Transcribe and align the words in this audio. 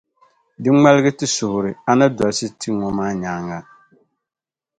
Di 0.61 0.69
ŋmalgi 0.75 1.11
ti 1.17 1.25
suhiri 1.35 1.71
A 1.89 1.91
ni 1.99 2.07
dolsi 2.17 2.47
ti 2.59 2.67
ŋɔ 2.77 2.87
maa 2.97 3.13
nyaaŋa. 3.21 3.57